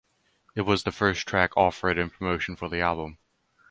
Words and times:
It 0.55 0.61
was 0.61 0.81
the 0.81 0.91
first 0.91 1.27
track 1.27 1.55
offered 1.55 1.99
in 1.99 2.09
promotion 2.09 2.55
for 2.55 2.67
the 2.67 2.79
album. 2.81 3.19